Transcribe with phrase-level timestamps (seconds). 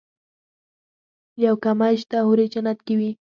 [1.43, 3.11] يو کمی شته حورې جنت کې وي.